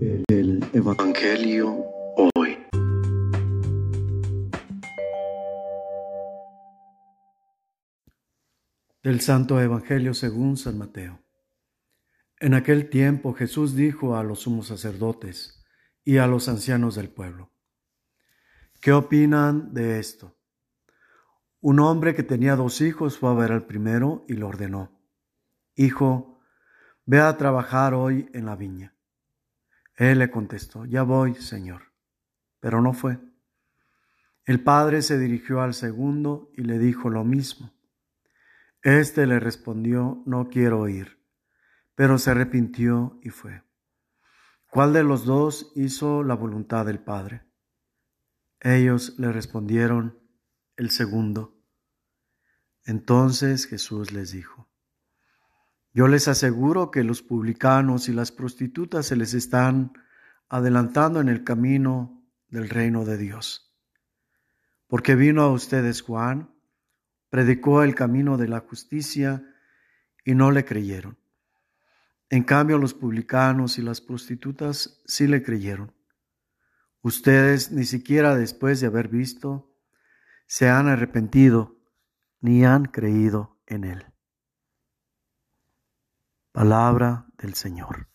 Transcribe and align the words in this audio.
El 0.00 0.64
Evangelio 0.72 1.84
hoy. 2.36 2.56
Del 9.02 9.20
Santo 9.20 9.60
Evangelio 9.60 10.14
según 10.14 10.56
San 10.56 10.78
Mateo. 10.78 11.24
En 12.38 12.54
aquel 12.54 12.88
tiempo 12.90 13.34
Jesús 13.34 13.74
dijo 13.74 14.16
a 14.16 14.22
los 14.22 14.40
sumos 14.40 14.68
sacerdotes 14.68 15.64
y 16.04 16.18
a 16.18 16.28
los 16.28 16.48
ancianos 16.48 16.94
del 16.94 17.10
pueblo, 17.10 17.52
¿qué 18.80 18.92
opinan 18.92 19.74
de 19.74 19.98
esto? 19.98 20.38
Un 21.60 21.80
hombre 21.80 22.14
que 22.14 22.22
tenía 22.22 22.54
dos 22.54 22.80
hijos 22.82 23.18
fue 23.18 23.30
a 23.30 23.34
ver 23.34 23.50
al 23.50 23.66
primero 23.66 24.24
y 24.28 24.34
lo 24.34 24.46
ordenó, 24.46 25.02
Hijo, 25.74 26.40
ve 27.04 27.18
a 27.18 27.36
trabajar 27.36 27.94
hoy 27.94 28.28
en 28.32 28.46
la 28.46 28.54
viña. 28.54 28.97
Él 29.98 30.20
le 30.20 30.30
contestó, 30.30 30.84
ya 30.86 31.02
voy, 31.02 31.34
Señor. 31.34 31.92
Pero 32.60 32.80
no 32.80 32.92
fue. 32.92 33.18
El 34.44 34.62
padre 34.62 35.02
se 35.02 35.18
dirigió 35.18 35.60
al 35.60 35.74
segundo 35.74 36.52
y 36.56 36.62
le 36.62 36.78
dijo 36.78 37.10
lo 37.10 37.24
mismo. 37.24 37.72
Este 38.82 39.26
le 39.26 39.40
respondió, 39.40 40.22
no 40.24 40.48
quiero 40.48 40.88
ir, 40.88 41.20
pero 41.96 42.16
se 42.18 42.30
arrepintió 42.30 43.18
y 43.22 43.30
fue. 43.30 43.64
¿Cuál 44.70 44.92
de 44.92 45.02
los 45.02 45.24
dos 45.24 45.72
hizo 45.74 46.22
la 46.22 46.34
voluntad 46.34 46.86
del 46.86 47.00
Padre? 47.00 47.42
Ellos 48.60 49.18
le 49.18 49.32
respondieron, 49.32 50.18
el 50.76 50.90
segundo. 50.90 51.58
Entonces 52.84 53.66
Jesús 53.66 54.12
les 54.12 54.30
dijo, 54.30 54.68
yo 55.92 56.08
les 56.08 56.28
aseguro 56.28 56.90
que 56.90 57.04
los 57.04 57.22
publicanos 57.22 58.08
y 58.08 58.12
las 58.12 58.32
prostitutas 58.32 59.06
se 59.06 59.16
les 59.16 59.34
están 59.34 59.92
adelantando 60.48 61.20
en 61.20 61.28
el 61.28 61.44
camino 61.44 62.24
del 62.48 62.68
reino 62.68 63.04
de 63.04 63.16
Dios. 63.18 63.74
Porque 64.86 65.14
vino 65.14 65.42
a 65.42 65.52
ustedes 65.52 66.02
Juan, 66.02 66.50
predicó 67.30 67.82
el 67.82 67.94
camino 67.94 68.36
de 68.36 68.48
la 68.48 68.60
justicia 68.60 69.44
y 70.24 70.34
no 70.34 70.50
le 70.50 70.64
creyeron. 70.64 71.18
En 72.30 72.44
cambio 72.44 72.78
los 72.78 72.94
publicanos 72.94 73.78
y 73.78 73.82
las 73.82 74.00
prostitutas 74.00 75.02
sí 75.06 75.26
le 75.26 75.42
creyeron. 75.42 75.94
Ustedes 77.00 77.70
ni 77.72 77.84
siquiera 77.84 78.34
después 78.34 78.80
de 78.80 78.88
haber 78.88 79.08
visto 79.08 79.74
se 80.46 80.68
han 80.68 80.88
arrepentido 80.88 81.78
ni 82.40 82.64
han 82.64 82.86
creído 82.86 83.58
en 83.66 83.84
él. 83.84 84.06
Palabra 86.58 87.24
del 87.38 87.54
Señor. 87.54 88.08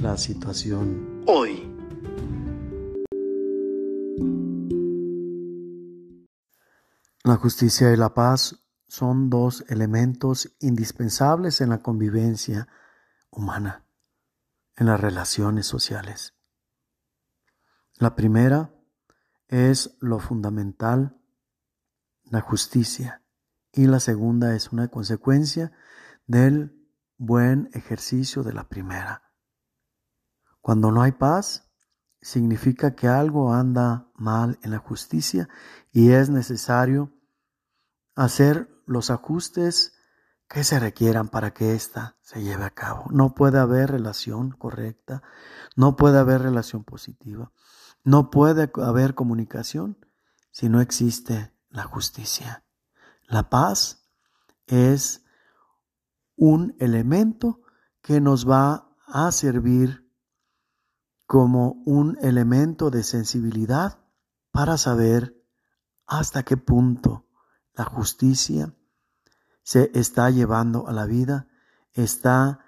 La 0.00 0.16
situación 0.16 1.24
hoy. 1.26 1.68
La 7.24 7.34
justicia 7.34 7.92
y 7.92 7.96
la 7.96 8.14
paz 8.14 8.64
son 8.86 9.28
dos 9.28 9.64
elementos 9.68 10.54
indispensables 10.60 11.60
en 11.60 11.70
la 11.70 11.78
convivencia 11.78 12.68
humana, 13.30 13.84
en 14.76 14.86
las 14.86 15.00
relaciones 15.00 15.66
sociales. 15.66 16.34
La 17.96 18.14
primera 18.14 18.77
es 19.48 19.96
lo 20.00 20.18
fundamental, 20.18 21.20
la 22.24 22.40
justicia, 22.40 23.22
y 23.72 23.86
la 23.86 24.00
segunda 24.00 24.54
es 24.54 24.72
una 24.72 24.88
consecuencia 24.88 25.72
del 26.26 26.74
buen 27.16 27.70
ejercicio 27.72 28.42
de 28.42 28.52
la 28.52 28.68
primera. 28.68 29.22
Cuando 30.60 30.90
no 30.92 31.02
hay 31.02 31.12
paz, 31.12 31.70
significa 32.20 32.94
que 32.94 33.08
algo 33.08 33.52
anda 33.52 34.10
mal 34.14 34.58
en 34.62 34.72
la 34.72 34.78
justicia 34.78 35.48
y 35.92 36.10
es 36.10 36.30
necesario 36.30 37.12
hacer 38.14 38.68
los 38.86 39.10
ajustes 39.10 39.94
que 40.48 40.64
se 40.64 40.80
requieran 40.80 41.28
para 41.28 41.52
que 41.52 41.74
ésta 41.74 42.16
se 42.22 42.42
lleve 42.42 42.64
a 42.64 42.70
cabo. 42.70 43.06
No 43.10 43.34
puede 43.34 43.58
haber 43.58 43.90
relación 43.90 44.50
correcta, 44.50 45.22
no 45.76 45.94
puede 45.96 46.18
haber 46.18 46.42
relación 46.42 46.84
positiva. 46.84 47.52
No 48.04 48.30
puede 48.30 48.70
haber 48.82 49.14
comunicación 49.14 49.98
si 50.50 50.68
no 50.68 50.80
existe 50.80 51.52
la 51.70 51.84
justicia. 51.84 52.64
La 53.26 53.50
paz 53.50 54.08
es 54.66 55.24
un 56.36 56.74
elemento 56.78 57.60
que 58.00 58.20
nos 58.20 58.48
va 58.48 58.96
a 59.06 59.30
servir 59.32 60.08
como 61.26 61.82
un 61.84 62.16
elemento 62.22 62.90
de 62.90 63.02
sensibilidad 63.02 63.98
para 64.50 64.78
saber 64.78 65.34
hasta 66.06 66.42
qué 66.42 66.56
punto 66.56 67.26
la 67.74 67.84
justicia 67.84 68.74
se 69.62 69.90
está 69.94 70.30
llevando 70.30 70.88
a 70.88 70.92
la 70.92 71.04
vida, 71.04 71.48
está 71.92 72.64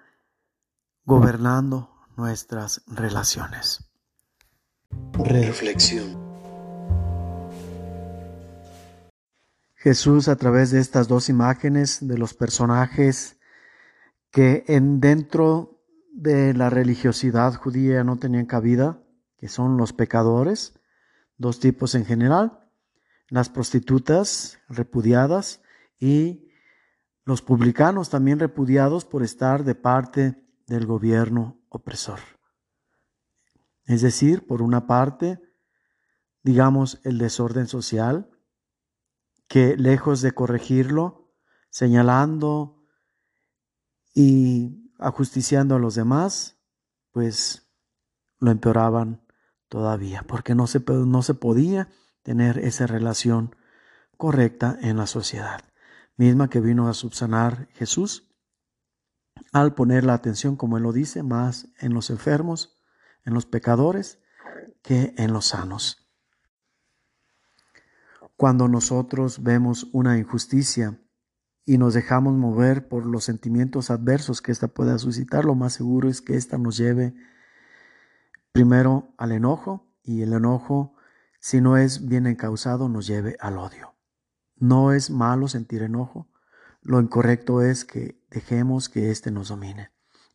gobernando 1.05 1.91
nuestras 2.17 2.83
relaciones. 2.87 3.90
Reflexión. 5.15 6.19
Jesús 9.75 10.29
a 10.29 10.37
través 10.37 10.71
de 10.71 10.81
estas 10.81 11.09
dos 11.09 11.29
imágenes 11.29 12.07
de 12.07 12.19
los 12.19 12.35
personajes 12.35 13.39
que 14.31 14.65
en 14.69 15.01
dentro 15.01 15.83
de 16.13 16.55
la 16.55 16.71
religiosidad 16.71 17.55
judía 17.55 18.05
no 18.05 18.19
tenían 18.19 18.47
cabida, 18.47 19.03
que 19.39 19.49
son 19.49 19.77
los 19.77 19.93
pecadores, 19.93 20.75
dos 21.39 21.61
tipos 21.61 21.95
en 21.95 22.05
general, 22.05 22.61
las 23.29 23.49
prostitutas 23.49 24.59
repudiadas 24.69 25.63
y 25.99 26.49
los 27.25 27.43
publicanos 27.43 28.11
también 28.11 28.39
repudiados 28.39 29.05
por 29.05 29.23
estar 29.23 29.65
de 29.65 29.75
parte 29.75 30.45
del 30.67 30.87
gobierno 30.87 31.59
opresor. 31.69 32.19
Es 33.91 34.03
decir, 34.03 34.47
por 34.47 34.63
una 34.63 34.87
parte, 34.87 35.43
digamos, 36.45 37.01
el 37.03 37.19
desorden 37.19 37.67
social, 37.67 38.31
que 39.49 39.77
lejos 39.77 40.21
de 40.21 40.31
corregirlo, 40.31 41.35
señalando 41.71 42.85
y 44.15 44.93
ajusticiando 45.01 45.75
a 45.75 45.81
los 45.81 45.97
demás, 45.97 46.63
pues 47.11 47.69
lo 48.39 48.53
empeoraban 48.53 49.27
todavía, 49.69 50.23
porque 50.23 50.55
no 50.55 50.69
se, 50.69 50.85
no 50.87 51.23
se 51.23 51.35
podía 51.35 51.89
tener 52.23 52.61
esa 52.61 52.87
relación 52.87 53.57
correcta 54.17 54.79
en 54.83 54.99
la 54.99 55.09
sociedad, 55.09 55.63
misma 56.17 56.49
que 56.49 56.61
vino 56.61 56.89
a 56.89 56.95
subsanar 56.95 57.67
Jesús 57.73 58.33
al 59.53 59.75
poner 59.75 60.05
la 60.05 60.15
atención, 60.15 60.55
como 60.55 60.77
él 60.77 60.85
lo 60.85 60.93
dice, 60.93 61.25
más 61.25 61.67
en 61.81 61.93
los 61.93 62.11
enfermos, 62.11 62.80
en 63.25 63.35
los 63.35 63.47
pecadores 63.47 64.19
que 64.83 65.15
en 65.17 65.33
los 65.33 65.47
sanos. 65.47 66.09
Cuando 68.37 68.69
nosotros 68.69 69.43
vemos 69.43 69.89
una 69.93 70.17
injusticia 70.17 70.99
y 71.67 71.79
nos 71.79 71.95
dejamos 71.95 72.35
mover 72.35 72.89
por 72.89 73.05
los 73.05 73.25
sentimientos 73.25 73.91
adversos 73.91 74.41
que 74.41 74.53
ésta 74.53 74.69
pueda 74.69 74.99
suscitar, 74.99 75.45
lo 75.45 75.55
más 75.55 75.75
seguro 75.75 76.09
es 76.09 76.23
que 76.23 76.37
ésta 76.37 76.57
nos 76.57 76.77
lleve 76.77 77.15
primero 78.53 79.15
al 79.19 79.33
enojo 79.33 79.93
y 80.03 80.23
el 80.23 80.33
enojo, 80.33 80.95
si 81.39 81.61
no 81.61 81.77
es 81.77 82.09
bien 82.09 82.27
encausado, 82.27 82.89
nos 82.89 83.07
lleve 83.07 83.37
al 83.41 83.59
odio. 83.59 83.95
No 84.57 84.93
es 84.93 85.11
malo 85.11 85.49
sentir 85.49 85.83
enojo, 85.83 86.31
lo 86.83 87.01
incorrecto 87.01 87.61
es 87.61 87.85
que 87.85 88.23
dejemos 88.31 88.89
que 88.89 89.11
éste 89.11 89.31
nos 89.31 89.49
domine. 89.49 89.91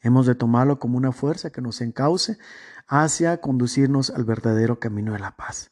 Hemos 0.06 0.28
de 0.28 0.36
tomarlo 0.36 0.78
como 0.78 0.98
una 0.98 1.12
fuerza 1.12 1.50
que 1.50 1.62
nos 1.62 1.82
encauce 1.82 2.38
hacia 2.88 3.42
conducirnos 3.42 4.12
al 4.12 4.24
verdadero 4.24 4.80
camino 4.80 5.14
de 5.14 5.20
la 5.20 5.36
paz. 5.36 5.72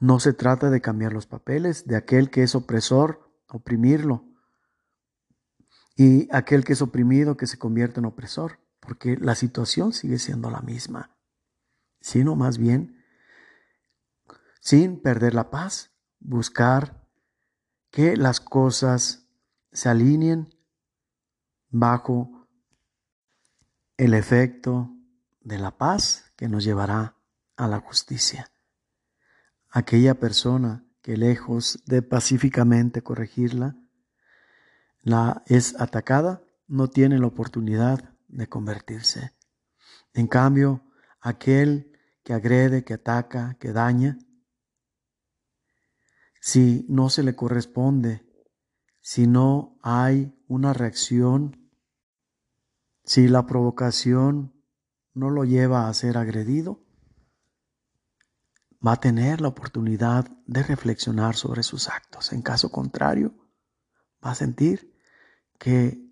No 0.00 0.18
se 0.18 0.32
trata 0.32 0.70
de 0.70 0.80
cambiar 0.80 1.12
los 1.12 1.26
papeles 1.26 1.86
de 1.86 1.96
aquel 1.96 2.30
que 2.30 2.42
es 2.42 2.54
opresor, 2.54 3.30
oprimirlo, 3.50 4.24
y 5.94 6.26
aquel 6.34 6.64
que 6.64 6.72
es 6.72 6.80
oprimido 6.80 7.36
que 7.36 7.46
se 7.46 7.58
convierte 7.58 8.00
en 8.00 8.06
opresor, 8.06 8.60
porque 8.80 9.18
la 9.18 9.34
situación 9.34 9.92
sigue 9.92 10.18
siendo 10.18 10.50
la 10.50 10.62
misma, 10.62 11.14
sino 12.00 12.34
más 12.34 12.56
bien, 12.56 13.04
sin 14.62 15.02
perder 15.02 15.34
la 15.34 15.50
paz, 15.50 15.90
buscar 16.18 17.06
que 17.90 18.16
las 18.16 18.40
cosas 18.40 19.28
se 19.70 19.90
alineen 19.90 20.48
bajo 21.68 22.35
el 23.96 24.14
efecto 24.14 24.90
de 25.40 25.58
la 25.58 25.78
paz 25.78 26.32
que 26.36 26.48
nos 26.48 26.64
llevará 26.64 27.16
a 27.56 27.66
la 27.66 27.80
justicia. 27.80 28.50
Aquella 29.70 30.14
persona 30.14 30.84
que 31.02 31.16
lejos 31.16 31.82
de 31.86 32.02
pacíficamente 32.02 33.02
corregirla, 33.02 33.76
la 35.00 35.42
es 35.46 35.80
atacada, 35.80 36.42
no 36.66 36.88
tiene 36.88 37.18
la 37.18 37.28
oportunidad 37.28 38.16
de 38.28 38.48
convertirse. 38.48 39.32
En 40.14 40.26
cambio, 40.26 40.82
aquel 41.20 41.92
que 42.24 42.34
agrede, 42.34 42.84
que 42.84 42.94
ataca, 42.94 43.56
que 43.60 43.72
daña, 43.72 44.18
si 46.40 46.84
no 46.88 47.08
se 47.08 47.22
le 47.22 47.36
corresponde, 47.36 48.26
si 49.00 49.26
no 49.26 49.78
hay 49.82 50.36
una 50.48 50.72
reacción, 50.72 51.65
si 53.06 53.28
la 53.28 53.46
provocación 53.46 54.52
no 55.14 55.30
lo 55.30 55.44
lleva 55.44 55.88
a 55.88 55.94
ser 55.94 56.18
agredido, 56.18 56.84
va 58.84 58.92
a 58.92 59.00
tener 59.00 59.40
la 59.40 59.48
oportunidad 59.48 60.28
de 60.46 60.62
reflexionar 60.64 61.36
sobre 61.36 61.62
sus 61.62 61.88
actos. 61.88 62.32
En 62.32 62.42
caso 62.42 62.70
contrario, 62.70 63.32
va 64.24 64.32
a 64.32 64.34
sentir 64.34 64.92
que 65.58 66.04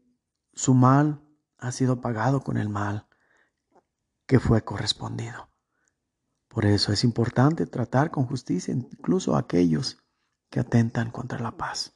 su 0.52 0.74
mal 0.74 1.20
ha 1.58 1.72
sido 1.72 2.00
pagado 2.00 2.42
con 2.42 2.56
el 2.56 2.68
mal 2.68 3.08
que 4.26 4.38
fue 4.38 4.62
correspondido. 4.62 5.48
Por 6.48 6.64
eso 6.64 6.92
es 6.92 7.02
importante 7.02 7.66
tratar 7.66 8.12
con 8.12 8.26
justicia 8.26 8.72
incluso 8.72 9.34
a 9.34 9.40
aquellos 9.40 9.98
que 10.48 10.60
atentan 10.60 11.10
contra 11.10 11.40
la 11.40 11.56
paz. 11.56 11.93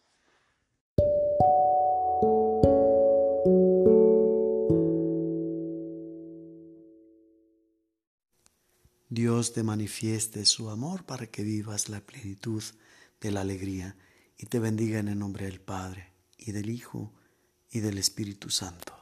Dios 9.18 9.52
te 9.52 9.64
manifieste 9.64 10.46
su 10.46 10.70
amor 10.70 11.04
para 11.04 11.26
que 11.26 11.42
vivas 11.42 11.88
la 11.88 12.00
plenitud 12.00 12.62
de 13.20 13.32
la 13.32 13.40
alegría 13.40 13.96
y 14.36 14.46
te 14.46 14.60
bendiga 14.60 15.00
en 15.00 15.08
el 15.08 15.18
nombre 15.18 15.46
del 15.46 15.60
Padre 15.60 16.12
y 16.36 16.52
del 16.52 16.70
Hijo 16.70 17.12
y 17.68 17.80
del 17.80 17.98
Espíritu 17.98 18.48
Santo. 18.48 18.97